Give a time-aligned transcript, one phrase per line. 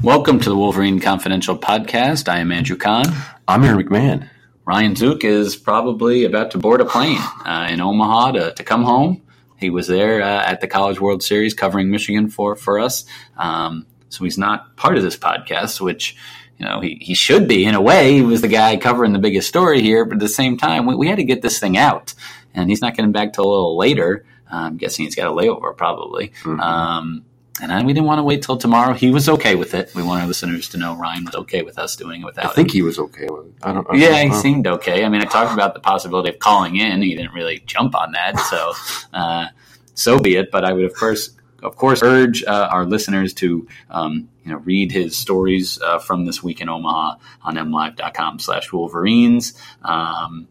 [0.00, 2.28] Welcome to the Wolverine Confidential podcast.
[2.28, 3.04] I am Andrew Kahn.
[3.46, 4.28] I'm Aaron McMahon.
[4.64, 8.82] Ryan Zook is probably about to board a plane uh, in Omaha to, to come
[8.82, 9.22] home.
[9.58, 13.04] He was there uh, at the College World Series covering Michigan for, for us.
[13.36, 16.16] Um, so he's not part of this podcast, which
[16.58, 18.14] you know he, he should be in a way.
[18.14, 20.96] He was the guy covering the biggest story here, but at the same time, we,
[20.96, 22.14] we had to get this thing out,
[22.54, 24.24] and he's not getting back till a little later.
[24.50, 26.28] I'm guessing he's got a layover probably.
[26.42, 26.60] Mm-hmm.
[26.60, 27.24] Um,
[27.70, 28.92] and we didn't want to wait till tomorrow.
[28.92, 29.94] He was okay with it.
[29.94, 32.44] We want our listeners to know Ryan was okay with us doing it without.
[32.44, 32.50] Him.
[32.50, 32.72] I think him.
[32.74, 33.52] he was okay with it.
[33.62, 33.86] I don't.
[33.88, 35.04] I yeah, he seemed okay.
[35.04, 37.02] I mean, I talked about the possibility of calling in.
[37.02, 38.72] He didn't really jump on that, so
[39.12, 39.46] uh,
[39.94, 40.50] so be it.
[40.50, 41.30] But I would of course,
[41.62, 46.24] of course, urge uh, our listeners to um, you know read his stories uh, from
[46.24, 49.54] this week in Omaha on mlive.com/slash Wolverines.
[49.82, 50.48] Um,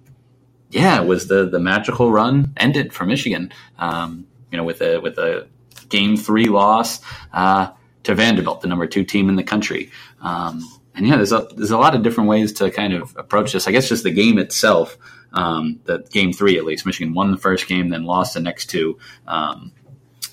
[0.70, 3.52] yeah, was the the magical run ended for Michigan?
[3.78, 5.48] Um, you know, with a with a
[5.92, 7.02] game three loss
[7.34, 7.72] uh,
[8.04, 9.92] to Vanderbilt, the number two team in the country.
[10.22, 13.54] Um, and yeah, there's a there's a lot of different ways to kind of approach
[13.54, 13.68] this.
[13.68, 14.98] I guess just the game itself,
[15.34, 16.86] um, the game three at least.
[16.86, 19.72] Michigan won the first game, then lost the next two um,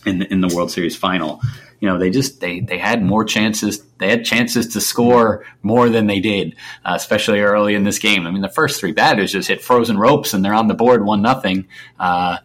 [0.05, 1.41] in the, in the World Series final.
[1.81, 3.85] You know, they just they they had more chances.
[3.99, 8.27] They had chances to score more than they did, uh, especially early in this game.
[8.27, 11.05] I mean, the first three batters just hit frozen ropes, and they're on the board
[11.05, 11.69] one nothing.
[12.01, 12.39] Uh,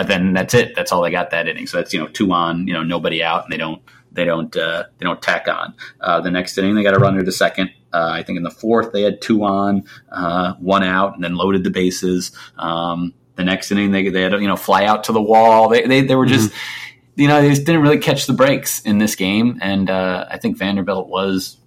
[0.00, 0.74] but then that's it.
[0.74, 1.66] That's all they got that inning.
[1.66, 4.56] So that's you know two on, you know nobody out, and they don't they don't
[4.56, 5.74] uh, they don't tack on.
[6.00, 7.70] Uh, the next inning they got a runner to second.
[7.92, 11.34] Uh, I think in the fourth they had two on, uh, one out, and then
[11.34, 12.32] loaded the bases.
[12.56, 15.68] Um, the next inning they they had you know fly out to the wall.
[15.68, 16.48] They they, they were just.
[16.48, 16.76] Mm-hmm.
[17.16, 20.38] You know, they just didn't really catch the breaks in this game, and uh, I
[20.38, 21.58] think Vanderbilt was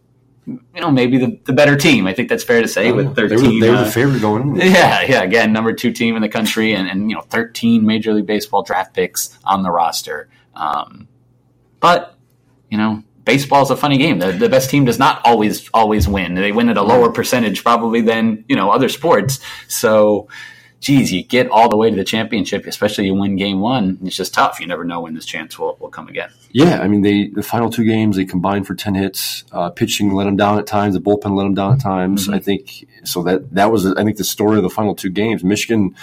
[0.46, 2.06] you know, maybe the, the better team.
[2.06, 3.30] I think that's fair to say oh, with 13.
[3.30, 4.56] They were, they were uh, the favorite going in.
[4.74, 5.24] Yeah, yeah.
[5.24, 8.64] Again, number two team in the country and, and, you know, 13 Major League Baseball
[8.64, 10.30] draft picks on the roster.
[10.56, 11.08] Um,
[11.80, 12.18] but,
[12.70, 14.20] you know, baseball is a funny game.
[14.20, 16.36] The, the best team does not always, always win.
[16.36, 19.40] They win at a lower percentage probably than, you know, other sports.
[19.68, 20.28] So,
[20.84, 23.98] geez, you get all the way to the championship, especially you win game one.
[24.04, 24.60] It's just tough.
[24.60, 26.30] You never know when this chance will, will come again.
[26.52, 29.46] Yeah, I mean, they the final two games they combined for ten hits.
[29.52, 30.94] Uh, pitching let them down at times.
[30.94, 32.26] The bullpen let them down at times.
[32.26, 32.34] Mm-hmm.
[32.36, 33.24] I think so.
[33.24, 35.44] That that was I think the story of the final two games.
[35.44, 35.96] Michigan.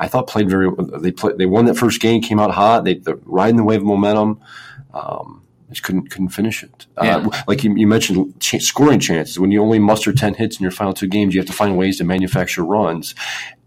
[0.00, 0.70] I thought played very.
[1.00, 1.38] They played.
[1.38, 2.22] They won that first game.
[2.22, 2.84] Came out hot.
[2.84, 4.40] They are riding the wave of momentum.
[4.94, 6.86] Um, just couldn't couldn't finish it.
[6.96, 7.16] Uh, yeah.
[7.18, 9.38] Uh, like you, you mentioned, ch- scoring chances.
[9.38, 11.76] When you only muster ten hits in your final two games, you have to find
[11.76, 13.14] ways to manufacture runs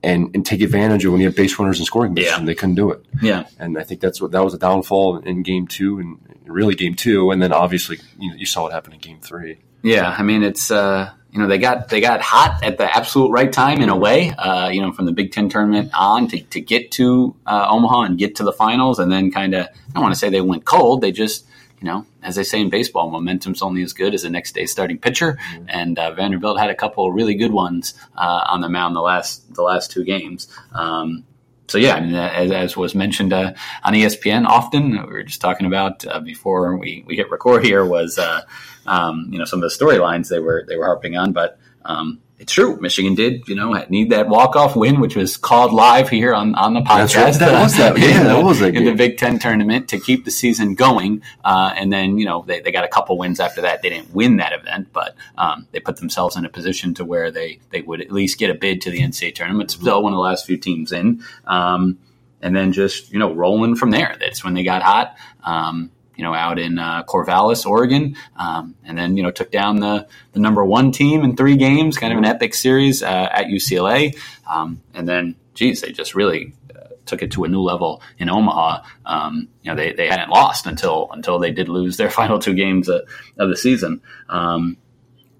[0.03, 2.41] and, and take advantage of when you have base runners in scoring position.
[2.41, 2.45] Yeah.
[2.45, 3.05] They couldn't do it.
[3.21, 6.75] Yeah, and I think that's what that was a downfall in game two and really
[6.75, 9.59] game two, and then obviously you, you saw what happened in game three.
[9.83, 10.71] Yeah, I mean it's.
[10.71, 13.95] Uh, you know they got they got hot at the absolute right time in a
[13.95, 14.31] way.
[14.31, 18.01] Uh, you know, from the Big Ten tournament on to, to get to uh, Omaha
[18.01, 20.41] and get to the finals, and then kind of I don't want to say they
[20.41, 20.99] went cold.
[20.99, 21.45] They just
[21.81, 24.67] you know, as they say in baseball, momentum's only as good as the next day
[24.67, 25.33] starting pitcher.
[25.33, 25.65] Mm-hmm.
[25.67, 29.01] And uh, Vanderbilt had a couple of really good ones uh, on the mound the
[29.01, 30.47] last the last two games.
[30.73, 31.25] Um,
[31.67, 33.53] so yeah, I mean, as, as was mentioned uh,
[33.83, 37.83] on ESPN, often we were just talking about uh, before we, we hit record here
[37.85, 38.41] was uh,
[38.85, 42.19] um, you know some of the storylines they were they were harping on, but um,
[42.41, 42.75] it's true.
[42.81, 46.55] Michigan did, you know, need that walk off win, which was called live here on,
[46.55, 47.15] on the podcast.
[47.15, 47.33] Right.
[47.35, 47.99] That was that.
[47.99, 51.21] Yeah, that was that in the Big Ten tournament to keep the season going.
[51.45, 53.83] Uh, and then, you know, they, they got a couple wins after that.
[53.83, 57.29] They didn't win that event, but um, they put themselves in a position to where
[57.29, 59.69] they they would at least get a bid to the NCAA tournament.
[59.69, 59.83] Mm-hmm.
[59.83, 61.23] Still one of the last few teams in.
[61.45, 61.99] Um,
[62.41, 64.17] and then just you know rolling from there.
[64.19, 65.15] That's when they got hot.
[65.43, 69.79] Um, you know, out in uh, Corvallis, Oregon, um, and then you know took down
[69.79, 73.47] the the number one team in three games, kind of an epic series uh, at
[73.47, 74.17] UCLA,
[74.49, 78.29] um, and then geez, they just really uh, took it to a new level in
[78.29, 78.83] Omaha.
[79.05, 82.53] Um, you know, they, they hadn't lost until until they did lose their final two
[82.53, 83.01] games of,
[83.37, 84.01] of the season.
[84.29, 84.77] Um,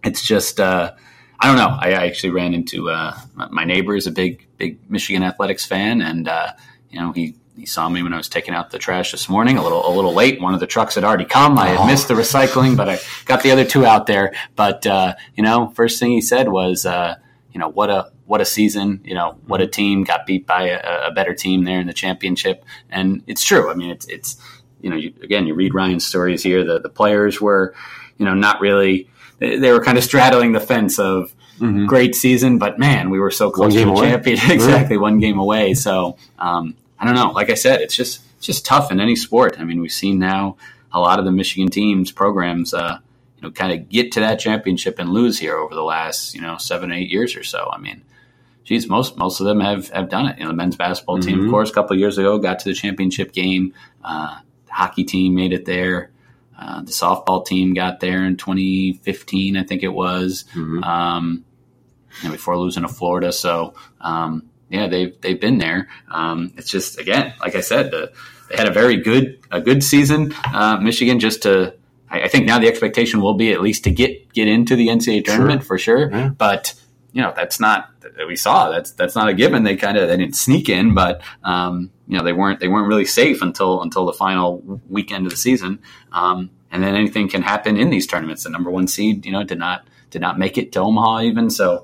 [0.03, 0.93] it's just uh,
[1.39, 1.77] I don't know.
[1.79, 3.17] I, I actually ran into uh,
[3.49, 6.53] my neighbor is a big big Michigan athletics fan, and uh,
[6.89, 9.59] you know he he saw me when I was taking out the trash this morning,
[9.59, 10.41] a little a little late.
[10.41, 11.59] One of the trucks had already come.
[11.59, 11.85] I had oh.
[11.85, 14.33] missed the recycling, but I got the other two out there.
[14.55, 17.17] But uh, you know, first thing he said was, uh,
[17.51, 19.01] you know, what a what a season.
[19.05, 21.93] You know, what a team got beat by a, a better team there in the
[21.93, 23.69] championship, and it's true.
[23.69, 24.41] I mean, it's it's
[24.81, 26.63] you know, you, again, you read Ryan's stories here.
[26.63, 27.75] The the players were,
[28.17, 29.07] you know, not really.
[29.37, 31.31] They, they were kind of straddling the fence of.
[31.59, 31.85] Mm-hmm.
[31.85, 34.39] Great season, but man, we were so close to a champion.
[34.49, 35.75] exactly, one game away.
[35.75, 37.31] So, um, I don't know.
[37.31, 39.57] Like I said, it's just it's just tough in any sport.
[39.59, 40.57] I mean, we've seen now
[40.93, 42.99] a lot of the Michigan teams programs, uh,
[43.37, 46.41] you know, kind of get to that championship and lose here over the last you
[46.41, 47.69] know seven eight years or so.
[47.73, 48.03] I mean,
[48.65, 50.37] geez, most most of them have have done it.
[50.37, 51.45] You know, the men's basketball team, mm-hmm.
[51.47, 53.73] of course, a couple of years ago got to the championship game.
[54.03, 54.37] Uh,
[54.67, 56.11] the hockey team made it there.
[56.63, 60.83] uh, the softball team got there in 2015, I think it was, Mhm.
[60.85, 61.43] um,
[62.21, 63.31] you know, before losing to Florida.
[63.33, 65.89] So, um, yeah, they've they've been there.
[66.09, 68.11] Um, it's just again, like I said, the,
[68.49, 70.33] they had a very good a good season.
[70.45, 71.75] Uh, Michigan just to.
[72.09, 74.87] I I think now the expectation will be at least to get get into the
[74.87, 76.09] NCAA tournament for sure.
[76.09, 76.29] Yeah.
[76.29, 76.73] But
[77.11, 77.89] you know that's not
[78.25, 79.63] we saw that's that's not a given.
[79.63, 82.87] They kind of they didn't sneak in, but um, you know they weren't they weren't
[82.87, 85.79] really safe until until the final weekend of the season.
[86.13, 88.43] Um, and then anything can happen in these tournaments.
[88.43, 91.49] The number one seed, you know, did not did not make it to Omaha even.
[91.49, 91.83] So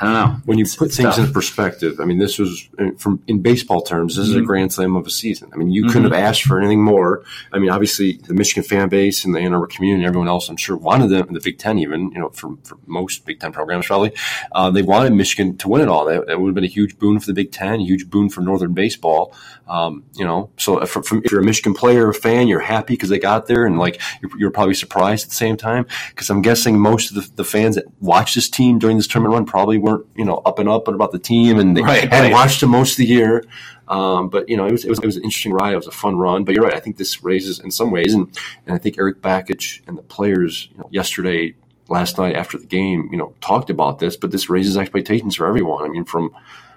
[0.00, 0.36] I don't know.
[0.46, 1.26] when you It's- put things tough.
[1.28, 4.16] in perspective, I mean, this was uh, from in baseball terms.
[4.16, 4.46] This is a Mhm.
[4.46, 5.50] grand slam of a season.
[5.52, 7.22] I mean, you couldn't have asked for anything more.
[7.52, 10.48] I mean, obviously, the Michigan fan base and the Ann Arbor community, and everyone else,
[10.48, 11.26] I'm sure, wanted them.
[11.28, 14.12] In the Big Ten, even you know, for, for most Big Ten programs, probably
[14.52, 16.04] uh, they wanted Michigan to win it all.
[16.06, 18.28] That, that would have been a huge boon for the Big Ten, a huge boon
[18.30, 19.34] for Northern baseball.
[19.68, 22.94] Um, you know, so if, from, if you're a Michigan player or fan, you're happy
[22.94, 26.30] because they got there, and like you're, you're probably surprised at the same time because
[26.30, 29.44] I'm guessing most of the, the fans that watched this team during this tournament run
[29.46, 32.32] probably weren't you know up and up about the team, and they Right, hadn't right.
[32.32, 33.44] watched them most of the year.
[33.88, 35.72] Um, but you know, it was, it was it was an interesting ride.
[35.72, 36.44] It was a fun run.
[36.44, 36.74] But you're right.
[36.74, 38.28] I think this raises in some ways, and
[38.66, 41.54] and I think Erik Bakich and the players you know, yesterday,
[41.88, 44.16] last night after the game, you know, talked about this.
[44.16, 45.84] But this raises expectations for everyone.
[45.84, 46.30] I mean, from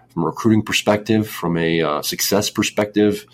[0.10, 3.26] from a recruiting perspective, from a uh, success perspective,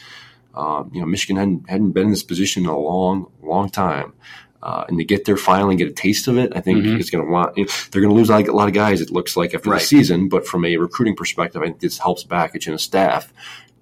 [0.56, 4.14] um, you know, Michigan hadn't hadn't been in this position in a long, long time.
[4.64, 7.00] Uh, and to get there finally and get a taste of it, I think Mhm.
[7.00, 7.56] is going to want.
[7.58, 9.02] You know, they're going to lose like a lot of guys.
[9.02, 9.80] It looks like after Right.
[9.80, 13.32] the season, but from a recruiting perspective, I think this helps Bakich and his staff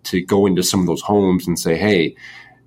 [0.04, 2.16] to go into some of those homes and say, "Hey,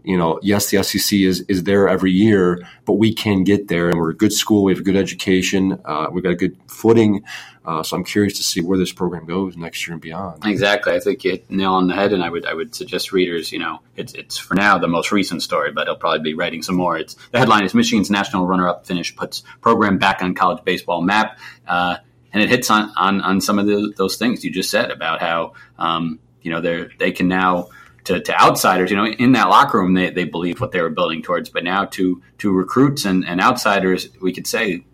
[0.05, 3.89] you know, yes, the SEC is is there every year, but we can get there,
[3.89, 4.65] and we're a good school.
[4.65, 5.81] We have a good education.
[5.85, 7.25] Uh, we've got a good footing.
[7.69, 10.43] Uh, so I'm curious to see where this program goes next year and beyond.
[10.47, 10.95] Exactly.
[10.95, 13.53] I think you hit nail on the head, and I would I would suggest readers,
[13.53, 16.63] you know, it's it's for now the most recent story, but he'll probably be writing
[16.63, 16.97] some more.
[16.97, 21.39] It's the headline is Michigan's national runner-up finish puts program back on college baseball map,
[21.67, 21.97] uh,
[22.33, 25.21] and it hits on on, on some of the, those things you just said about
[25.21, 27.69] how um, you know they they can now.
[28.09, 30.89] To, to outsiders, you know, in that locker room, they, they believe what they were
[30.91, 31.49] building towards.
[31.51, 34.85] But now to to recruits and, and outsiders, we could say,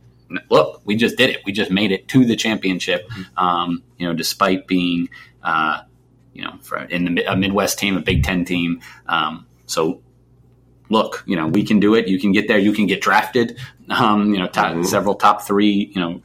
[0.50, 1.40] look, we just did it.
[1.46, 3.08] We just made it to the championship.
[3.36, 5.08] Um, you know, despite being,
[5.42, 5.82] uh,
[6.32, 8.80] you know, for, in the, a Midwest team, a Big Ten team.
[9.06, 10.00] Um, so,
[10.88, 12.08] look, you know, we can do it.
[12.08, 12.58] You can get there.
[12.58, 13.56] You can get drafted.
[13.90, 14.86] Um, you know, top, Mhm.
[14.86, 15.90] several top three.
[15.94, 16.22] You know,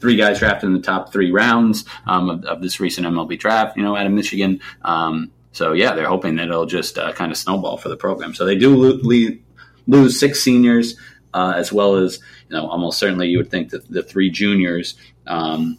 [0.00, 3.76] three guys drafted in the top three rounds um, of, of this recent MLB draft.
[3.76, 4.60] You know, out of Michigan.
[4.82, 8.34] Um, so yeah, they're hoping that it'll just uh, kind of snowball for the program.
[8.34, 9.38] So they do lo-
[9.86, 10.96] lose six seniors.
[11.34, 12.18] Uh, as well as
[12.50, 14.96] you know, almost certainly you would think that the three juniors
[15.26, 15.78] um,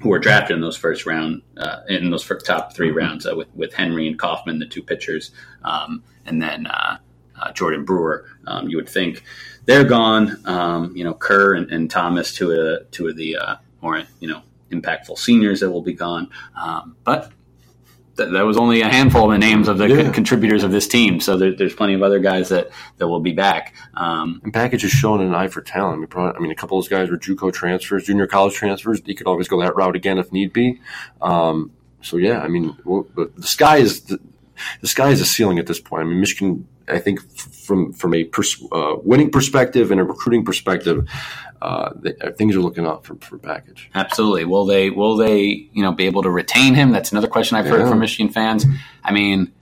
[0.00, 3.48] who were drafted in those first round, uh, in those top 3 rounds, uh, with
[3.54, 5.30] with Henry and Kauffmann, the two pitchers,
[5.62, 6.98] um, and then uh,
[7.40, 8.24] uh, Jordan Brewer.
[8.46, 9.22] Um, you would think
[9.66, 10.40] they're gone.
[10.46, 13.36] Um, you know, Kerr and, and Thomas, two of the, two of the
[13.82, 16.30] more you know impactful seniors that will be gone,
[16.60, 17.32] um, but.
[18.16, 20.02] Th- That was only a handful of the names of the Yeah.
[20.04, 23.20] con- contributors of this team, so there, there's plenty of other guys that, that will
[23.20, 23.74] be back.
[23.94, 25.96] Um, And Bakich has shown an eye for talent.
[25.96, 28.54] I mean, probably, I mean, a couple of those guys were JUCO transfers, junior college
[28.54, 29.00] transfers.
[29.04, 30.80] He could always go that route again if need be.
[31.22, 31.70] Um,
[32.02, 34.18] so yeah, I mean, well, the, the sky is the,
[34.80, 36.02] the sky is a ceiling at this point.
[36.02, 40.44] I mean, Michigan, I think, from from a pers- uh, winning perspective and a recruiting
[40.44, 41.06] perspective,
[41.62, 41.90] uh,
[42.22, 43.88] uh, things are looking up for, for Bakich.
[43.94, 44.44] Absolutely.
[44.44, 44.90] Will they?
[44.90, 45.68] Will they?
[45.72, 46.92] You know, be able to retain him?
[46.92, 47.88] That's another question I've heard Yeah.
[47.90, 48.64] from Michigan fans.
[49.04, 49.52] I mean,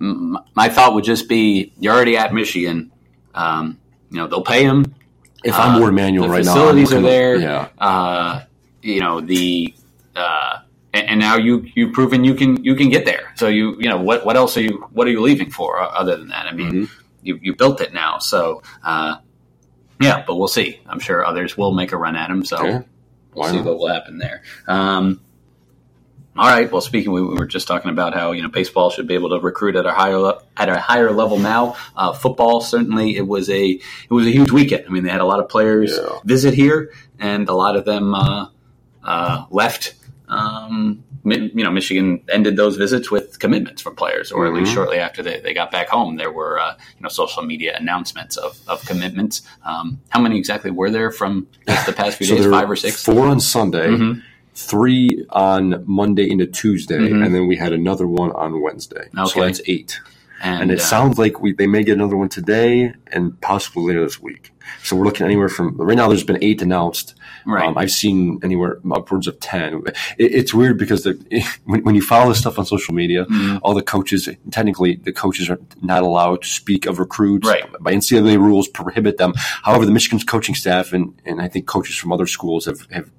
[0.00, 2.90] m- my thought would just be: you're already at Michigan.
[3.34, 3.78] Um,
[4.10, 4.94] you know, they'll pay him.
[5.44, 7.36] If I'm Uh, Warde Manuel the right now, facilities are there.
[7.36, 8.42] Yeah, Uh,
[8.82, 9.74] you know the.
[10.16, 10.58] Uh,
[10.92, 13.32] and, and now you you've proven you can you can get there.
[13.36, 15.86] So you you know what what else are you what are you leaving for uh,
[15.86, 16.46] other than that?
[16.46, 16.90] I mean, Mhm.
[17.22, 18.18] you you built it now.
[18.18, 19.16] So uh,
[20.00, 20.80] yeah, but we'll see.
[20.86, 22.44] I'm sure others will make a run at him.
[22.44, 22.84] So
[23.34, 24.42] we'll see what will happen there.
[24.66, 25.20] Um,
[26.36, 26.70] all right.
[26.70, 29.30] Well, speaking, we, we were just talking about how you know baseball should be able
[29.30, 31.76] to recruit at a higher le- at a higher level now.
[31.96, 33.80] Uh, football certainly it was a it
[34.10, 34.84] was a huge weekend.
[34.86, 36.18] I mean, they had a lot of players Yeah.
[36.24, 38.46] visit here, and a lot of them uh,
[39.04, 39.94] uh, left.
[40.28, 44.74] Um, you know, Michigan ended those visits with commitments from players, or at least Mhm.
[44.74, 48.36] shortly after they, they got back home, there were uh, you know social media announcements
[48.36, 49.42] of, of commitments.
[49.64, 52.46] Um, how many exactly were there from just the past few So days?
[52.46, 53.04] Five or six?
[53.04, 53.88] Four on Sunday.
[53.88, 54.22] Mhm.
[54.54, 57.24] three on Monday into Tuesday, Mhm.
[57.24, 59.04] and then we had another one on Wednesday.
[59.14, 59.40] So Okay.
[59.42, 60.00] that's eight.
[60.42, 63.84] and, And, it uh, sounds like we they may get another one today and possibly
[63.88, 64.52] later this week.
[64.82, 66.08] So we're looking anywhere from right now.
[66.08, 67.14] There's been eight announced.
[67.46, 67.64] Right.
[67.66, 69.82] Um, I've seen anywhere upwards of ten.
[69.86, 73.58] It, it's weird because the, when, when you follow this stuff on social media, Mm-hmm.
[73.62, 77.46] all the coaches, technically, the coaches are not allowed to speak of recruits.
[77.46, 77.64] Right.
[77.80, 79.32] By NCAA rules, prohibit them.
[79.36, 83.10] However, the Michigan's coaching staff and, and I think coaches from other schools have, have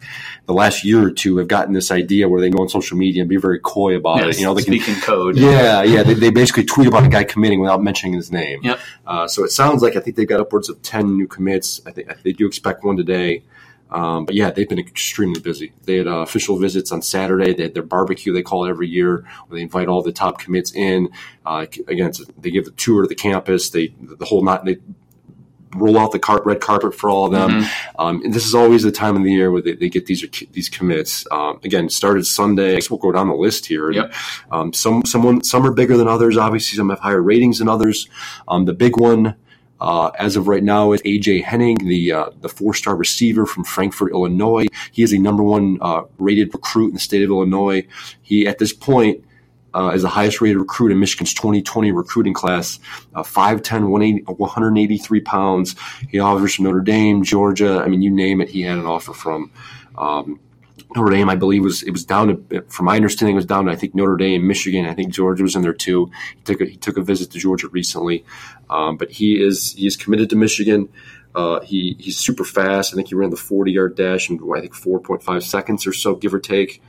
[0.45, 3.21] the last year or two have gotten this idea where they go on social media
[3.21, 4.39] and be very coy about yes, it.
[4.41, 5.37] You know, they can speaking code.
[5.37, 6.03] yeah, yeah.
[6.03, 8.59] They, they basically tweet about a guy committing without mentioning his name.
[8.63, 8.79] Yep.
[9.11, 11.81] Uh, so it sounds like I think they've got upwards of ten new commits.
[11.85, 13.43] I think they do expect one today.
[13.89, 15.73] Um, but yeah, they've been extremely busy.
[15.83, 17.53] They had uh, official visits on Saturday.
[17.53, 18.31] They had their barbecue.
[18.31, 21.09] They call it every year, where they invite all the top commits in.
[21.45, 23.71] Uh, again, they give the tour of the campus.
[23.71, 24.77] They the whole night they
[25.75, 27.49] roll out the car- red carpet for all of them.
[27.49, 28.01] Mm-hmm.
[28.01, 30.25] Um, and this is always the time of the year where they, they get these
[30.51, 31.25] these commits.
[31.31, 32.71] Um, again, started Sunday.
[32.71, 33.87] I guess we'll go down the list here.
[33.87, 34.13] And, Yep.
[34.51, 36.37] Um, some someone some are bigger than others.
[36.37, 38.07] Obviously, some have higher ratings than others.
[38.47, 39.35] Um, the big one.
[39.79, 43.63] Uh, as of right now, is AJ Henning, the uh, the four star receiver from
[43.63, 44.67] Frankfort, Illinois.
[44.91, 47.87] He is a number one uh, rated recruit in the state of Illinois.
[48.21, 49.25] He at this point
[49.73, 52.79] uh, is the highest rated recruit in Michigan's 2020 recruiting class.
[53.15, 55.75] Uh, 5'10", 183 pounds.
[56.09, 57.81] He offers from Notre Dame, Georgia.
[57.83, 59.51] I mean, you name it, he had an offer from.
[59.97, 60.39] Um,
[60.95, 63.65] Notre Dame, I believe, was it was down to, from my understanding, it was down
[63.65, 64.85] to I think Notre Dame, Michigan.
[64.85, 66.11] I think Georgia was in there too.
[66.35, 68.25] He took a, he took a visit to Georgia recently,
[68.69, 70.89] um, but he is he is committed to Michigan.
[71.33, 72.93] Uh, he he's super fast.
[72.93, 76.15] I think he ran the 40 yard dash in I think 4.5 seconds or so,
[76.15, 76.81] give or take.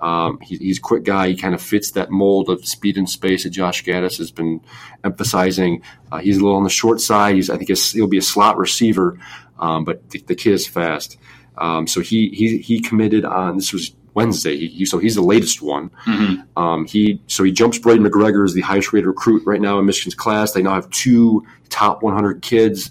[0.00, 1.28] Um, he, he's a quick guy.
[1.28, 4.60] He kind of fits that mold of speed and space that Josh Gattis has been
[5.04, 5.82] emphasizing.
[6.12, 7.36] Uh, he's a little on the short side.
[7.36, 9.18] He's I think he'll be a slot receiver,
[9.58, 11.18] um, but the, the kid is fast.
[11.56, 14.56] Um, so he he he committed on this was Wednesday.
[14.56, 15.90] He, he- so he's the latest one.
[16.56, 19.86] Um, he so he jumps Braiden McGregor as the highest rated recruit right now in
[19.86, 20.52] Michigan's class.
[20.52, 22.90] They now have two top 100 kids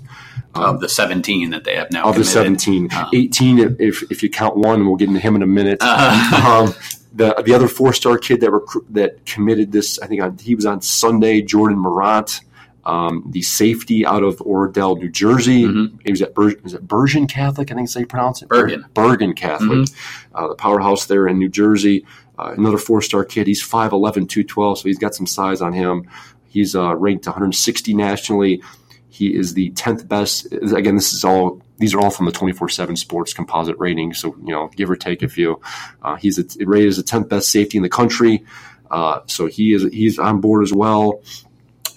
[0.56, 2.62] of the 17 that they have now of the committed.
[2.62, 2.94] 17.
[2.94, 4.86] Um, 18 if if you count one.
[4.86, 5.78] We'll get into him in a minute.
[5.82, 6.64] Uh-huh.
[6.68, 6.74] um,
[7.14, 8.52] the the other four star kid that
[8.92, 11.42] that committed this, I think on, he was on Sunday.
[11.42, 12.42] Jordan Morant.
[12.88, 15.66] Um, the safety out of Oradell, New Jersey.
[15.66, 16.00] Mhm.
[16.06, 17.70] He was at Ber- is it Bergen Catholic?
[17.70, 18.48] I think that's how you pronounce it.
[18.48, 18.86] Bergen.
[18.94, 20.36] Bergen Catholic, Mm-hmm.
[20.36, 22.06] uh, the powerhouse there in New Jersey.
[22.40, 23.46] Uh, another four star kid.
[23.46, 26.08] He's 5'11", 212, so he's got some size on him.
[26.48, 28.62] He's uh, ranked 160 nationally.
[29.10, 30.48] He is the 10th best.
[30.54, 31.62] Again, this is all.
[31.80, 34.14] These are all from the 24/7 Sports composite rating.
[34.14, 35.60] So you know, give or take a few.
[36.02, 38.46] Uh, he's a, rated as the 10th best safety in the country.
[38.90, 41.22] Uh, so he is he's on board as well.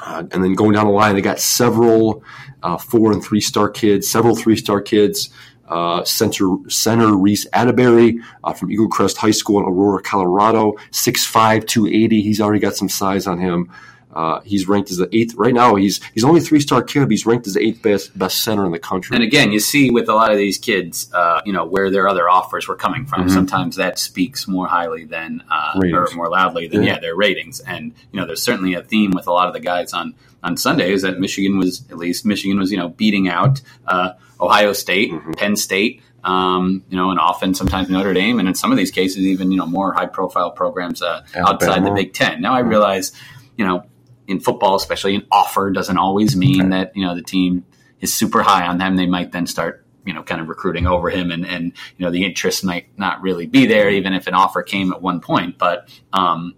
[0.00, 2.23] Uh, and then going down the line, they got several
[2.62, 5.30] uh, four and three star kids, several three star kids.
[5.69, 12.23] Uh, center center Reece Atteberry uh, from Eaglecrest High School in Aurora, Colorado, 6'5", 280.
[12.23, 13.71] He's already got some size on him.
[14.12, 15.76] Uh, he's ranked as the eighth right now.
[15.76, 17.00] He's he's only three star kid.
[17.00, 19.14] But he's ranked as the eighth best best center in the country.
[19.14, 22.09] And again, you see with a lot of these kids, uh, you know, where their
[22.09, 23.29] other offers were coming from.
[23.29, 23.31] Mhm.
[23.31, 26.95] Sometimes that speaks more highly than, uh, or more loudly than, Yeah.
[26.95, 26.99] yeah.
[27.00, 27.61] their ratings.
[27.61, 30.57] And, you know, there's certainly a theme with a lot of the guys on, on
[30.57, 35.12] Sundays that Michigan was, at least Michigan was, you know, beating out, uh, Ohio State,
[35.12, 35.37] Mhm.
[35.37, 38.90] Penn State, um, you know, and often sometimes Notre Dame, and in some of these
[38.90, 42.40] cases, even, you know, more high profile programs, uh, outside the Big Ten.
[42.40, 43.12] Now I realize,
[43.57, 43.85] you know,
[44.30, 46.70] in football, especially an offer doesn't always mean Okay.
[46.70, 47.64] that, you know, the team
[48.00, 48.96] is super high on them.
[48.96, 52.10] They might then start, you know, kind of recruiting over him and, and, you know,
[52.10, 55.58] the interest might not really be there, even if an offer came at one point.
[55.58, 56.54] But, um,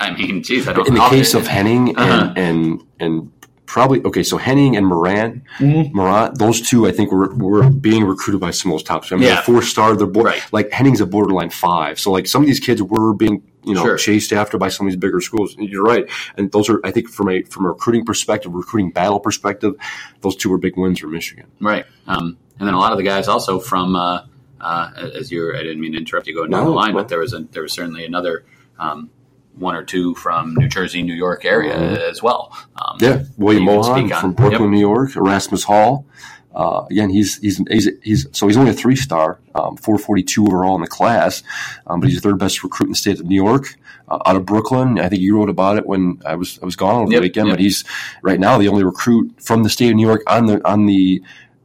[0.00, 2.32] I mean, geez, I don't in the case of Henning and Uh-huh.
[2.36, 3.30] and and
[3.66, 5.96] probably okay, so Henning and Moran, Mm-hmm.
[5.96, 9.04] Morant, those two I think were were being recruited by some of those top.
[9.10, 9.40] I mean, Yeah.
[9.42, 9.96] four star.
[9.96, 10.42] They're bo- Right.
[10.52, 11.98] like Henning's a borderline five.
[11.98, 13.96] So like some of these kids were being you know Sure.
[13.96, 15.56] chased after by some of these bigger schools.
[15.56, 18.90] And You're right, and those are I think from a from a recruiting perspective, recruiting
[18.90, 19.74] battle perspective,
[20.20, 21.46] those two were big wins for Michigan.
[21.60, 21.84] Right.
[22.06, 24.20] Um, and then a lot of the guys also from, uh,
[24.60, 27.08] uh, as you're, I didn't mean to interrupt you going down No, the line, but
[27.08, 28.44] there was a, there was certainly another,
[28.78, 29.10] um,
[29.56, 31.76] one or two from New Jersey, New York area
[32.08, 32.56] as well.
[32.76, 34.70] Um, Yeah, William you Mohan from Brooklyn, Yep.
[34.70, 35.16] New York.
[35.16, 36.06] Erasmus Hall.
[36.54, 40.74] Uh, again, he's, he's he's he's so he's only a three star, um, 442 overall
[40.76, 41.42] in the class,
[41.86, 43.74] um, but he's the third best recruit in the state of New York.
[44.06, 46.76] Uh, out of Brooklyn, I think you wrote about it when I was I was
[46.76, 47.48] gone over Yep, the weekend.
[47.48, 47.54] yep.
[47.56, 47.84] But he's
[48.22, 51.20] right now the only recruit from the state of New York on the on the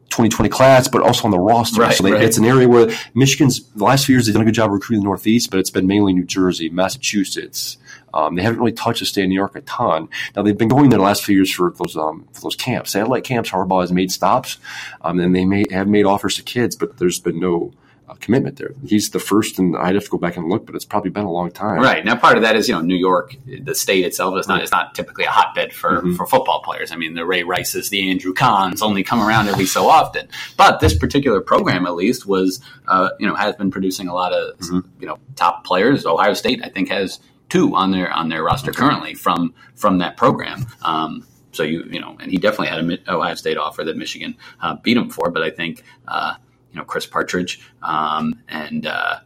[0.09, 1.81] 2020 class, but also on the roster.
[1.81, 2.23] Right, so they, right.
[2.23, 5.01] it's an area where Michigan's the last few years they've done a good job recruiting
[5.03, 7.77] the Northeast, but it's been mainly New Jersey, Massachusetts.
[8.13, 10.09] Um, they haven't really touched the state of New York a ton.
[10.35, 12.91] Now they've been going there the last few years for those um, for those camps,
[12.91, 13.49] satellite camps.
[13.49, 14.57] Harbaugh has made stops,
[15.01, 17.71] um, and they may have made offers to kids, but there's been no
[18.07, 18.71] uh, commitment there.
[18.87, 21.25] He's the first, and I'd have to go back and look, but it's probably been
[21.25, 21.79] a long time.
[21.79, 24.63] Right now, part of that is you know New York, the state itself is not
[24.63, 26.15] it's not typically a hotbed for Mm-hmm.
[26.15, 26.91] for football players.
[26.91, 30.27] I mean, the Ray Rices, the Andrew Kahns only come around every so often.
[30.57, 34.33] But this particular program, at least, was uh, you know has been producing a lot
[34.33, 34.79] of Mm-hmm.
[34.99, 36.05] you know top players.
[36.07, 40.17] Ohio State, I think, has two on their on their roster currently from from that
[40.17, 40.65] program.
[40.83, 43.97] Um, so you you know, and he definitely had a Mi- Ohio State offer that
[43.97, 45.29] Michigan uh, beat him for.
[45.31, 46.35] But I think uh,
[46.71, 48.85] you know Chris Partridge um, and.
[48.85, 49.19] Uh,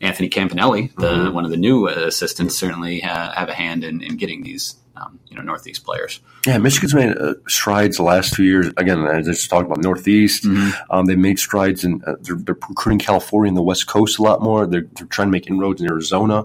[0.00, 1.34] Anthony Campanelli, the Mm-hmm.
[1.34, 5.18] one of the new assistants, certainly ha- have a hand in, in getting these um,
[5.28, 6.20] you know Northeast players.
[6.46, 8.66] Yeah, Michigan's made uh, strides the last few years.
[8.76, 10.44] Again, I just talked about Northeast.
[10.90, 14.22] Um, they made strides in uh, they're, they're recruiting California and the West Coast a
[14.22, 14.66] lot more.
[14.66, 16.44] They're, they're trying to make inroads in Arizona.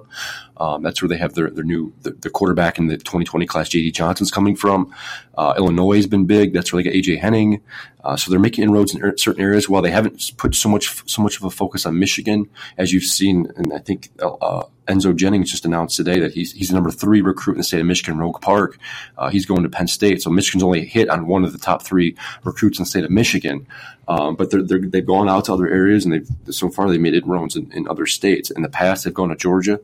[0.59, 3.93] Um, that's where they have their, their new the, quarterback in the 2020 class, JD
[3.93, 4.93] Johnson's coming from.
[5.37, 6.53] Uh, Illinois has been big.
[6.53, 7.61] That's where they get AJ Henning.
[8.03, 9.69] Uh, so they're making inroads in er- certain areas.
[9.69, 13.03] While they haven't put so much so much of a focus on Michigan, as you've
[13.03, 16.91] seen, and I think uh, Enzo Jennings just announced today that he's he's the number
[16.91, 18.77] three recruit in the state of Michigan, Rogue Park.
[19.17, 21.83] Uh, he's going to Penn State, so Michigan's only hit on one of the top
[21.83, 23.67] three recruits in the state of Michigan.
[24.07, 27.13] Um, but they're, they've gone out to other areas, and they've so far they've made
[27.13, 28.49] inroads in, in other states.
[28.49, 29.79] In the past, they've gone to Georgia.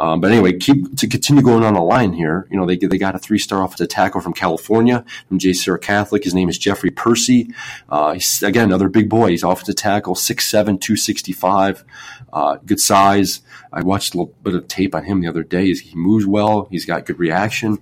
[0.00, 2.48] Um, but anyway, keep to continue going on the line here.
[2.50, 6.24] You know, they they got a three star offensive tackle from California, from JSerra Catholic.
[6.24, 7.52] His name is Jeffrey Persi.
[7.90, 9.28] Uh, he's again another big boy.
[9.28, 11.84] He's offensive tackle, 6'7", 265,
[12.32, 13.42] uh, good size.
[13.72, 15.72] I watched a little bit of tape on him the other day.
[15.74, 16.66] He moves well.
[16.70, 17.78] He's got good reaction.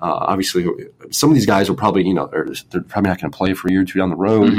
[0.00, 0.66] Uh, obviously,
[1.10, 3.54] some of these guys will probably, you know, they're, they're probably not going to play
[3.54, 4.52] for a year or two down the road.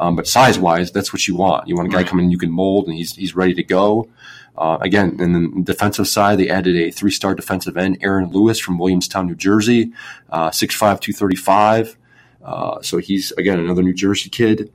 [0.00, 1.68] Um, but size wise, that's what you want.
[1.68, 2.06] You want a guy Right.
[2.06, 4.08] coming in you can mold, and he's he's ready to go.
[4.56, 8.58] Uh, again, in the defensive side, they added a three star defensive end, Aaron Lewis
[8.58, 9.92] from Williamstown, New Jersey,
[10.30, 11.96] uh, 6'5", 235.
[12.42, 14.72] Uh, so he's again another New Jersey kid.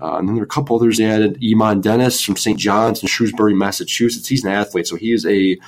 [0.00, 1.38] Uh, and then there are a couple others they added.
[1.42, 2.58] Eamonn Dennis from St.
[2.58, 4.26] John's in Shrewsbury, Massachusetts.
[4.26, 5.58] He's an athlete, so he is a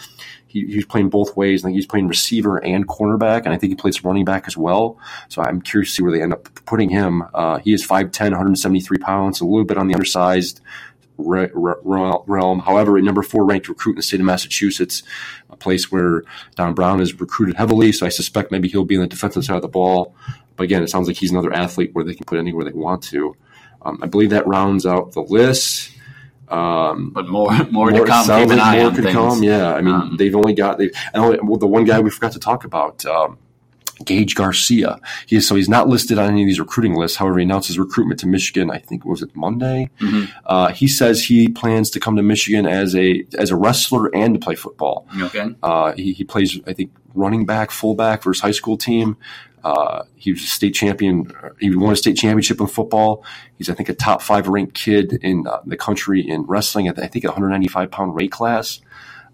[0.46, 1.62] he, he's playing both ways.
[1.62, 4.56] I think he's playing receiver and cornerback, and I think he plays running back as
[4.56, 4.98] well.
[5.28, 7.22] So I'm curious to see where they end up putting him.
[7.34, 10.60] Uh, he is 5'10", 173 pounds, a little bit on the undersized
[11.18, 12.60] re- re- realm.
[12.60, 15.02] However, a number four ranked recruit in the state of Massachusetts,
[15.50, 16.22] a place where
[16.56, 17.92] Don Brown is recruited heavily.
[17.92, 20.14] So I suspect maybe he'll be on the defensive side of the ball.
[20.56, 23.02] But again, it sounds like he's another athlete where they can put anywhere they want
[23.04, 23.36] to.
[23.82, 25.90] Um, I believe that rounds out the list.
[26.48, 28.24] Um, But more more, more- to come.
[28.26, 29.14] sounds Keep an like eye more could things.
[29.14, 29.42] come.
[29.42, 30.90] Yeah, I mean, Um, they've only got they.
[31.14, 33.38] And only, well, the one guy we forgot to talk about, um,
[34.04, 34.98] Gage Garcia.
[35.26, 37.16] He is, so he's not listed on any of these recruiting lists.
[37.16, 38.70] However, he announced his recruitment to Michigan.
[38.70, 39.90] I think was it Monday.
[40.00, 40.28] Mhm.
[40.46, 44.34] Uh, he says he plans to come to Michigan as a as a wrestler and
[44.34, 45.06] to play football.
[45.20, 45.54] Okay.
[45.62, 49.16] Uh, he, he plays, I think, running back, fullback for his high school team.
[49.64, 51.30] Uh, he was a state champion.
[51.60, 53.24] He won a state championship in football.
[53.58, 56.88] He's, I think, a top five ranked kid in uh, the country in wrestling.
[56.88, 58.80] At I think, a 195 pound weight class.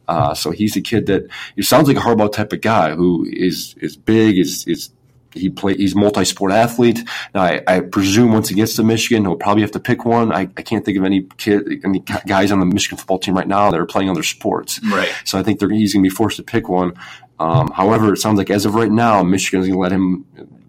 [0.08, 3.26] Uh, so he's a kid that he sounds like a Harbaugh type of guy who
[3.30, 4.38] is is big.
[4.38, 4.90] Is is
[5.34, 5.76] he play?
[5.76, 7.00] He's a multi sport athlete.
[7.34, 10.32] Now, I, I presume once he gets to Michigan, he'll probably have to pick one.
[10.32, 13.46] I, I can't think of any kid, any guys on the Michigan football team right
[13.46, 14.80] now that are playing other sports.
[14.84, 15.12] Right.
[15.24, 16.94] So I think they're, he's going to be forced to pick one.
[17.38, 20.24] Um, however, it sounds like as of right now, Michigan's going to let him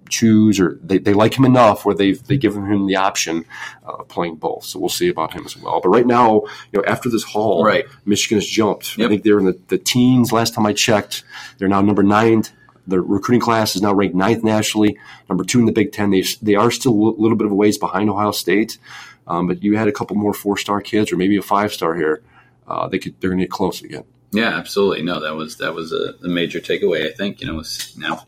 [0.10, 3.46] choose, or they, they like him enough where they've they given him the option
[3.84, 4.66] of playing both.
[4.66, 5.80] So we'll see about him as well.
[5.82, 6.42] But right now,
[6.72, 7.86] you know, after this haul, Right.
[8.06, 8.96] Michigan has jumped.
[9.00, 10.32] I think they're in the, the teens.
[10.32, 11.24] Last time I checked,
[11.58, 12.44] they're now number nine.
[12.88, 14.98] The recruiting class is now ranked ninth nationally,
[15.30, 16.10] number two in the Big Ten.
[16.10, 18.80] They they are still a little bit of a ways behind Ohio State,
[19.28, 21.94] um, but you had a couple more four star kids, or maybe a five star
[21.96, 22.24] here.
[22.68, 24.04] Uh, they could they're going to get close again.
[24.32, 25.04] Yeah, absolutely.
[25.04, 27.08] No, that was that was a, a major takeaway.
[27.08, 28.26] I think you know was now,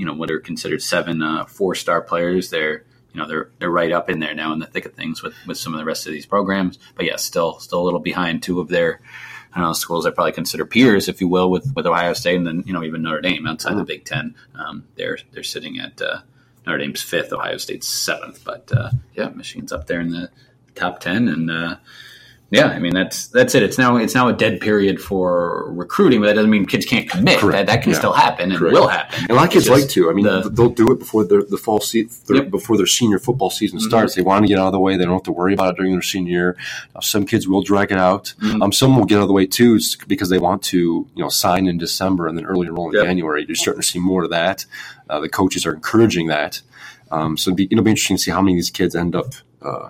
[0.00, 2.48] you know what are considered seven uh, four star players.
[2.48, 5.22] They're you know they're they're right up in there now in the thick of things
[5.22, 6.78] with, with some of the rest of these programs.
[6.94, 9.02] But yeah, still still a little behind two of their
[9.52, 12.36] I don't know schools I probably consider peers, if you will, with, with Ohio State
[12.36, 14.34] and then you know even Notre Dame outside the Big Ten.
[14.54, 16.22] Um, they're they're sitting at uh,
[16.66, 18.42] Notre Dame's fifth, Ohio State's seventh.
[18.42, 20.30] But uh, yeah, Michigan's up there in the
[20.74, 21.50] top ten and.
[21.50, 21.76] Uh,
[22.50, 23.62] yeah, I mean that's that's it.
[23.62, 27.08] It's now it's now a dead period for recruiting, but that doesn't mean kids can't
[27.08, 27.38] commit.
[27.38, 27.66] Correct.
[27.66, 27.98] That, that can Yeah.
[27.98, 28.74] still happen and Correct.
[28.74, 29.20] will happen.
[29.22, 30.10] And a lot of kids like to.
[30.10, 32.42] I mean, the- they'll do it before the the fall season, Yep.
[32.44, 32.50] Mm-hmm.
[32.50, 34.14] before their senior football season starts.
[34.14, 34.96] They want to get out of the way.
[34.96, 36.56] They don't have to worry about it during their senior year.
[36.94, 38.34] Now, some kids will drag it out.
[38.42, 38.62] Mhm.
[38.62, 40.78] Um, some will get out of the way too, because they want to,
[41.14, 43.04] you know, sign in December and then early enroll in Yep.
[43.04, 43.44] January.
[43.46, 44.64] You're starting to see more of that.
[45.08, 46.60] Uh, the coaches are encouraging that.
[47.12, 49.14] Um, so it'll be, it'll be interesting to see how many of these kids end
[49.16, 49.34] up.
[49.62, 49.88] Uh,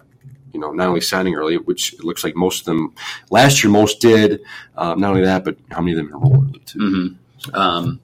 [0.60, 2.94] you know, not only signing early, which it looks like most of them
[3.30, 4.40] last year most did.
[4.76, 6.78] Um, not only that, but how many of them enroll early too.
[6.78, 7.54] Mhm.
[7.56, 8.00] Um,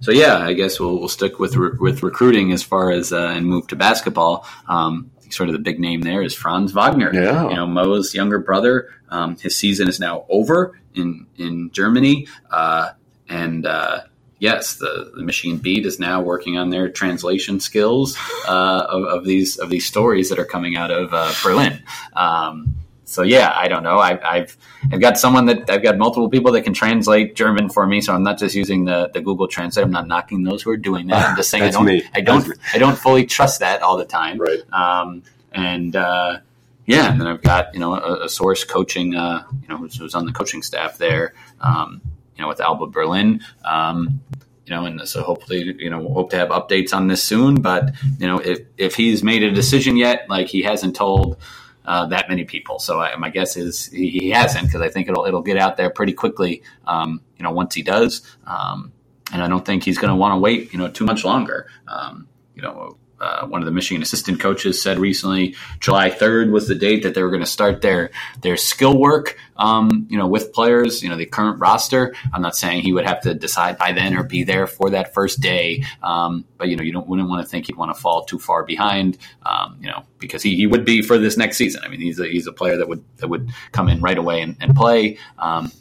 [0.00, 3.32] so yeah, I guess we'll we'll stick with re- with recruiting as far as uh,
[3.34, 4.46] and move to basketball.
[4.68, 7.10] Um, sort of the big name there is Franz Wagner.
[7.12, 7.48] Yeah.
[7.48, 8.90] You know, Mo's younger brother.
[9.08, 12.90] Um, his season is now over in in Germany, uh,
[13.28, 14.02] and uh,
[14.38, 18.16] yes, the, the Michigan Beat is now working on their translation skills
[18.48, 21.82] uh, of, of, these of these stories that are coming out of uh, Berlin.
[22.14, 23.98] Um, so yeah, I don't know.
[23.98, 24.56] I've, I've
[24.92, 28.00] I've got someone that I've got multiple people that can translate German for me.
[28.00, 29.84] So I'm not just using the, the Google Translate.
[29.84, 31.30] I'm not knocking those who are doing that.
[31.30, 32.02] I'm just saying I don't me.
[32.14, 34.38] I don't I don't fully trust that all the time.
[34.38, 34.60] Right.
[34.72, 35.22] Um,
[35.52, 36.40] and uh,
[36.84, 39.96] yeah, and then I've got you know a, a source coaching uh, you know who's,
[39.96, 41.34] who's, on the coaching staff there.
[41.60, 42.02] Um,
[42.36, 43.40] you know with Alba Berlin.
[43.64, 44.20] Um,
[44.66, 47.60] you know, and so hopefully, you know, hope to have updates on this soon.
[47.60, 51.38] But you know, if if he's made a decision yet, like he hasn't told
[51.84, 52.80] uh, that many people.
[52.80, 55.76] So I, my guess is he, he hasn't because I think it'll it'll get out
[55.76, 56.62] there pretty quickly.
[56.84, 58.92] Um, you know, once he does, um,
[59.32, 60.72] and I don't think he's going to want to wait.
[60.72, 61.70] You know, too much longer.
[61.86, 66.68] Um, you know, uh, one of the Michigan assistant coaches said recently, July 3rd was
[66.68, 68.10] the date that they were going to start their
[68.42, 69.38] their skill work.
[69.56, 72.14] Um, you know, with players, you know, the current roster.
[72.34, 75.14] I'm not saying he would have to decide by then or be there for that
[75.14, 78.00] first day, um, but you know, you don't wouldn't want to think he'd want to
[78.00, 79.16] fall too far behind.
[79.46, 81.82] Um, you know, because he, he would be for this next season.
[81.84, 84.42] I mean, he's a, he's a player that would that would come in right away
[84.42, 85.18] and, and play.
[85.38, 85.72] Um,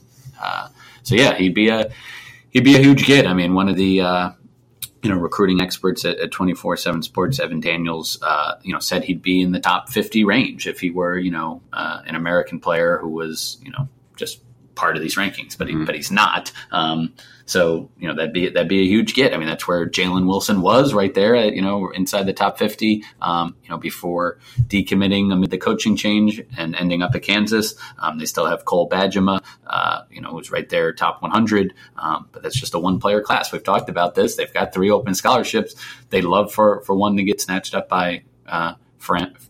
[0.41, 0.69] uh,
[1.03, 1.91] so yeah, he'd be a
[2.51, 3.27] he'd be a huge get.
[3.27, 4.31] I mean, one of the uh,
[5.05, 9.03] you know, recruiting experts at twenty four seven Sports, Evan Daniels, uh, you know, said
[9.03, 12.59] he'd be in the top fifty range if he were, you know, uh, an American
[12.59, 14.41] player who was, you know, just
[14.75, 15.85] part of these rankings, but he, mm-hmm.
[15.85, 16.51] but he's not.
[16.71, 17.13] Um,
[17.47, 19.33] so you know that'd be that'd be a huge get.
[19.33, 22.57] I mean, that's where Jalen Wilson was right there, at, you know, inside the top
[22.57, 23.03] fifty.
[23.21, 28.17] Um, you know, before decommitting amid the coaching change and ending up at Kansas, um,
[28.17, 31.73] they still have Cole Bajema, uh, you know, who's right there, top one hundred.
[31.97, 33.51] Um, but that's just a one player class.
[33.51, 34.35] We've talked about this.
[34.35, 35.75] They've got three open scholarships.
[36.09, 38.23] They'd love for for one to get snatched up by.
[38.47, 38.73] Uh,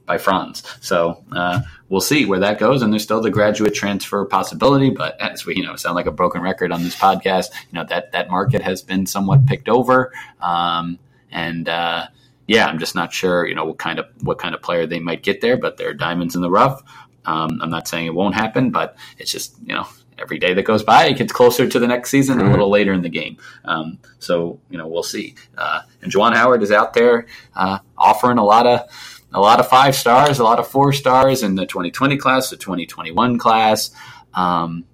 [0.06, 0.64] by Franz.
[0.82, 2.82] So uh, we'll see where that goes.
[2.82, 6.12] And there's still the graduate transfer possibility, but as we you know sound like a
[6.12, 10.14] broken record on this podcast, you know that that market has been somewhat picked over.
[10.42, 11.00] Um,
[11.32, 12.08] and uh,
[12.48, 15.00] yeah, I'm just not sure you know what kind of what kind of player they
[15.00, 16.82] might get there, but they're diamonds in the rough.
[17.26, 19.88] Um, I'm not saying it won't happen, but it's just you know
[20.18, 22.48] every day that goes by, it gets closer to the next season mm-hmm.
[22.48, 23.38] a little later in the game.
[23.66, 25.36] Um, so, you know, we'll see.
[25.58, 28.90] Uh, and Juwan Howard is out there uh, offering a lot of
[29.36, 32.56] a lot of five stars, a lot of four stars in the 2020 class, the
[32.56, 33.92] 2021 class.
[34.34, 34.86] Um,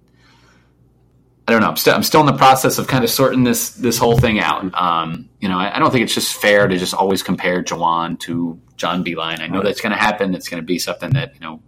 [1.47, 1.69] I don't know.
[1.69, 4.39] I'm, st- I'm, still in the process of kind of sorting this this whole thing
[4.39, 4.73] out.
[4.73, 8.19] Um, you know, I, I, don't think it's just fair to just always compare Juwan
[8.21, 9.41] to John Beilein.
[9.41, 10.34] I know that's going to happen.
[10.34, 11.62] It's going to be something that you know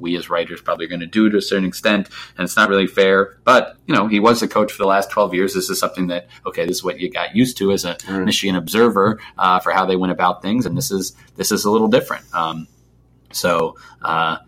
[0.00, 2.68] we as writers probably are going to do to a certain extent, and it's not
[2.68, 3.38] really fair.
[3.44, 5.54] But you know, he was a coach for the last twelve years.
[5.54, 8.24] This is something that okay, this is what you got used to as a mm.
[8.24, 11.70] Michigan observer uh, for how they went about things, and this is this is a
[11.70, 12.24] little different.
[12.34, 12.68] Um,
[13.32, 13.76] so.
[14.02, 14.38] Uh,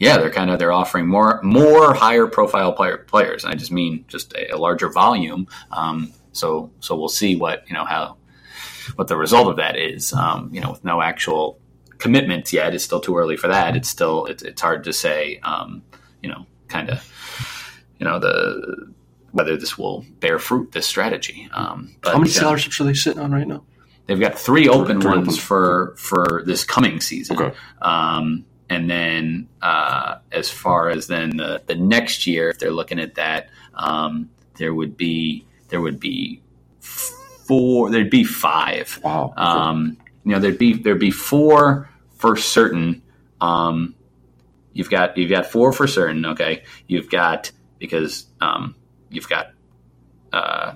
[0.00, 3.44] yeah, they're kind of they're offering more more higher profile player, players.
[3.44, 5.46] And I just mean just a, a larger volume.
[5.70, 8.16] Um, so so we'll see what you know how
[8.96, 10.12] what the result of that is.
[10.12, 11.58] Um, you know, with no actual
[12.00, 12.74] commitments yet.
[12.74, 13.76] It's still too early for that.
[13.76, 15.38] It's still it's, it's hard to say.
[15.42, 15.82] Um,
[16.22, 18.92] you know, kind of you know the
[19.32, 20.72] whether this will bear fruit.
[20.72, 21.48] This strategy.
[21.52, 23.62] Um, but, How many scholarships are they sitting on right now?
[24.06, 25.40] They've got three open three ones open.
[25.40, 27.36] for for this coming season.
[27.38, 27.56] Okay.
[27.80, 33.00] Um, and then uh, as far as then the, the next year, if they're looking
[33.00, 36.40] at that, um, there would be there would be
[36.80, 37.90] four.
[37.90, 39.00] There'd be five.
[39.02, 39.34] Wow.
[39.36, 41.89] Um, you know, there'd be there'd be four
[42.20, 43.02] for certain.
[43.40, 43.94] Um,
[44.74, 46.26] you've got you've got four for certain.
[46.26, 48.76] Okay, you've got because um,
[49.08, 49.52] you've got
[50.32, 50.74] uh,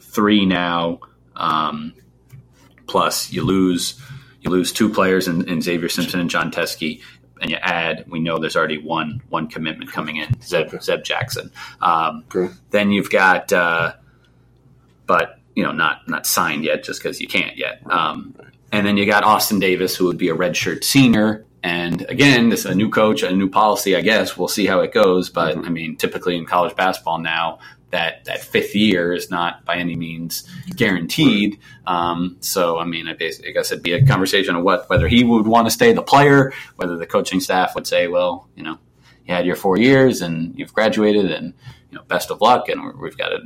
[0.00, 1.00] three now.
[1.34, 1.92] Um,
[2.86, 4.00] plus, you lose
[4.40, 7.02] you lose two players in, in, Xavier Simpson and Jon Teske,
[7.40, 8.04] and you add.
[8.08, 10.40] We know there's already one one commitment coming in.
[10.40, 10.78] Zeb, okay.
[10.78, 11.50] Zeb Jackson.
[11.80, 12.54] Um, okay.
[12.70, 13.94] Then you've got, uh,
[15.06, 17.82] but you know, not not signed yet, just because you can't yet.
[17.90, 18.36] Um,
[18.72, 21.44] and then you got Austin Davis, who would be a redshirt senior.
[21.62, 24.36] And again, this is a new coach, a new policy, I guess.
[24.36, 25.30] We'll see how it goes.
[25.30, 25.66] But mm-hmm.
[25.66, 27.58] I mean, typically in college basketball now,
[27.90, 31.58] that that fifth year is not by any means guaranteed.
[31.86, 35.24] Um, so I mean, I, I guess it'd be a conversation of what whether he
[35.24, 38.78] would want to stay the player, whether the coaching staff would say, well, you know,
[39.26, 41.54] you had your four years and you've graduated, and
[41.90, 43.40] you know, best of luck, and we've got to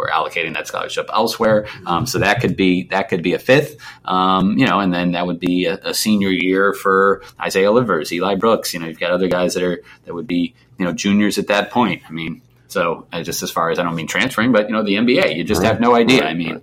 [0.00, 1.66] or allocating that scholarship elsewhere.
[1.86, 5.12] Um, so that could be that could be a fifth, um, you know, and then
[5.12, 8.72] that would be a, a, senior year for Isaiah Livers, Eli Brooks.
[8.72, 11.48] You know, you've got other guys that are that would be you know juniors at
[11.48, 12.02] that point.
[12.08, 14.82] I mean, so uh, just as far as I don't mean transferring, but you know
[14.82, 15.68] the NBA, you just right.
[15.68, 16.22] have no idea.
[16.22, 16.30] Right.
[16.30, 16.62] I mean,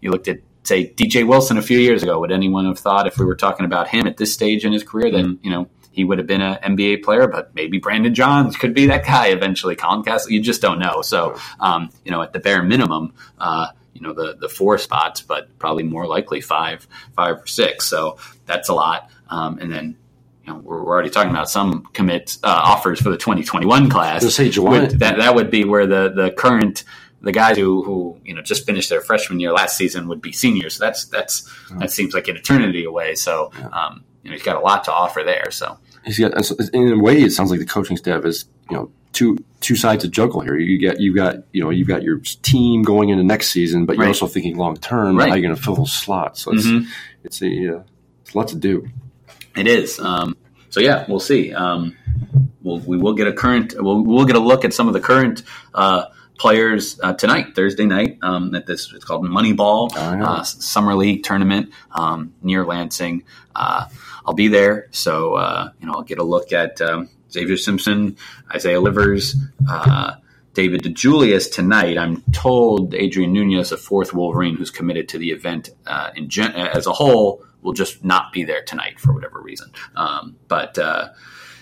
[0.00, 3.18] you looked at say DJ Wilson a few years ago, would anyone have thought if
[3.18, 5.44] we were talking about him at this stage in his career that Mm-hmm.
[5.44, 5.68] you know
[5.98, 9.26] he would have been an NBA player, but maybe Brandon Johns could be that guy
[9.28, 9.74] eventually.
[9.74, 11.02] Colin Castle, you just don't know.
[11.02, 13.12] So um, you know, at the bare minimum.
[13.38, 17.84] Uh, you know the the four spots, but probably more likely five, five or six.
[17.86, 19.10] So that's a lot.
[19.28, 19.96] Um, and then
[20.44, 24.22] you know we're, we're already talking about some commit uh, offers for the 2021 class.
[24.22, 26.84] To say July, Would- that that would be where the the current
[27.22, 30.30] the guys who, who you know just finished their freshman year last season would be
[30.30, 30.76] seniors.
[30.76, 33.16] So that's that's that seems like an eternity away.
[33.16, 35.50] So um, you know he's got a lot to offer there.
[35.50, 36.32] So he's got
[36.74, 40.04] in a way it sounds like the coaching staff is you know two two sides
[40.04, 40.56] to juggle here.
[40.56, 43.96] You get you got you know you've got your team going into next season, but
[43.96, 45.16] you're also thinking long term.
[45.16, 45.28] Right.
[45.28, 46.42] How you're going to fill those slots?
[46.42, 46.86] So it's Mhm.
[47.24, 47.46] it's a
[47.78, 47.82] uh,
[48.22, 48.86] it's a lot to do.
[49.56, 49.98] It is.
[49.98, 50.36] Um,
[50.70, 51.52] so yeah, we'll see.
[51.52, 51.96] Um,
[52.62, 53.74] we'll, we will get a current.
[53.76, 55.42] We'll, we'll get a look at some of the current
[55.74, 56.04] uh,
[56.38, 58.18] players uh, tonight, Thursday night.
[58.22, 60.24] Um, at this, it's called Moneyball know.
[60.24, 63.24] uh, Summer League tournament um, near Lansing.
[63.54, 63.86] Uh,
[64.24, 68.16] I'll be there, so uh, you know I'll get a look at um, Xavier Simpson,
[68.54, 69.36] Isaiah Livers.
[69.68, 70.14] Uh,
[70.54, 71.96] David DeJulius tonight.
[71.96, 76.52] I'm told Adrien Nunez, a fourth Wolverine who's committed to the event uh, in gen-
[76.52, 79.70] as a whole, will just not be there tonight for whatever reason.
[79.94, 81.10] Um, but uh,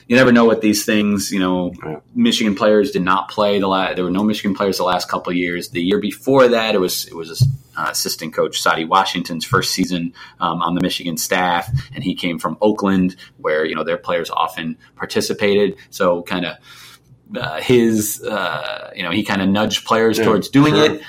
[0.08, 1.32] you never know what these things.
[1.32, 1.96] You know, Yeah.
[2.14, 3.96] Michigan players did not play the last.
[3.96, 5.70] There were no Michigan players the last couple of years.
[5.70, 7.42] The year before that, it was it was
[7.76, 12.38] uh, assistant coach Saddi Washington's first season um, on the Michigan staff, and he came
[12.38, 15.76] from Oakland, where you know their players often participated.
[15.90, 16.56] So kind of
[17.36, 20.94] uh, his, uh, you know, he kind of nudged players Yeah, towards doing sure.
[20.94, 21.02] it.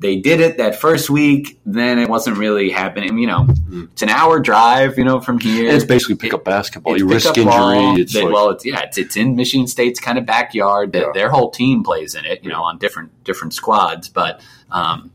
[0.00, 3.18] They did it that first week, then it wasn't really happening.
[3.18, 3.46] You know,
[3.92, 5.66] it's an hour drive, you know, from here.
[5.66, 6.96] And it's basically pick up basketball.
[6.96, 7.70] You risk ball.
[7.70, 8.02] injury.
[8.02, 10.92] It's They- like, well, it's yeah, it's, it's in Michigan State's kind of backyard.
[10.92, 11.12] That Yeah.
[11.12, 14.08] Their whole team plays in it, you know, on different different squads.
[14.08, 15.10] But um,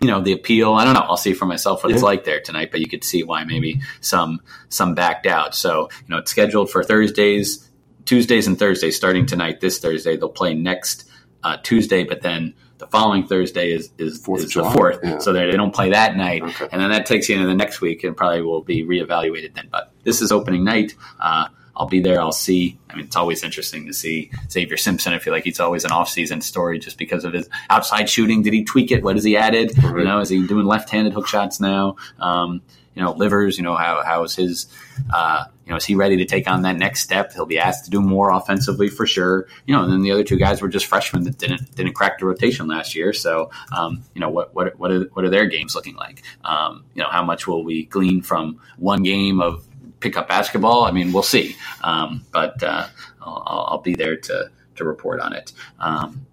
[0.00, 0.72] you know, the appeal.
[0.72, 1.00] I don't know.
[1.00, 2.70] I'll see for myself what it's like there tonight.
[2.70, 5.54] But you could see why maybe some some backed out.
[5.54, 7.68] So you know, it's scheduled for Thursdays,
[8.06, 8.96] Tuesdays, and Thursdays.
[8.96, 11.06] Starting tonight, this Thursday, they'll play next
[11.44, 12.54] uh, Tuesday, but then.
[12.78, 15.18] The following Thursday is is, Fourth is the fourth, yeah.
[15.18, 16.68] so they they don't play that night, Okay.
[16.70, 19.68] and then that takes you into the next week, and probably will be reevaluated then.
[19.72, 20.94] But this is opening night.
[21.18, 22.20] Uh, I'll be there.
[22.20, 22.78] I'll see.
[22.88, 25.12] I mean, it's always interesting to see Xavier Simpson.
[25.12, 28.42] I feel like he's always an off-season story just because of his outside shooting.
[28.42, 29.02] Did he tweak it?
[29.02, 29.76] What has he added?
[29.76, 31.96] You know, is he doing left-handed hook shots now?
[32.18, 32.62] Um,
[32.94, 33.58] you know, Livers.
[33.58, 34.66] You know, how how is his?
[35.12, 37.32] Uh, you know, is he ready to take on that next step?
[37.34, 39.46] He'll be asked to do more offensively for sure.
[39.66, 42.18] You know, and then the other two guys were just freshmen that didn't didn't crack
[42.18, 43.12] the rotation last year.
[43.12, 46.22] So, um, you know, what what what are, what are their games looking like?
[46.44, 49.66] Um, you know, how much will we glean from one game of
[50.00, 50.84] pickup basketball?
[50.84, 51.56] I mean, we'll see.
[51.82, 52.88] Um, but uh,
[53.20, 55.52] I'll, I'll I'll be there to to report on it.
[55.78, 56.26] Um,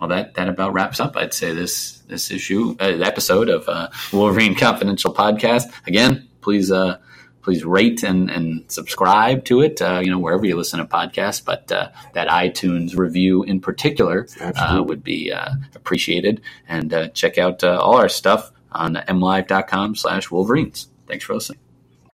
[0.00, 1.16] well, that, that about wraps up.
[1.16, 5.64] I'd say this this issue uh, episode of uh, Wolverine Confidential podcast.
[5.86, 6.98] Again, please uh,
[7.42, 9.80] please rate and, and subscribe to it.
[9.80, 14.26] Uh, you know wherever you listen to podcasts, but uh, that iTunes review in particular
[14.40, 16.42] uh, would be uh, appreciated.
[16.68, 20.88] And uh, check out uh, all our stuff on mlive.com slash Wolverines.
[21.06, 21.67] Thanks for listening.